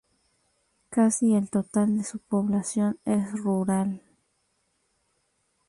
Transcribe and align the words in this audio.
Casi 0.89 1.35
el 1.35 1.51
total 1.51 1.95
de 1.95 2.03
su 2.03 2.17
población 2.17 2.97
es 3.05 3.31
rural. 3.33 4.01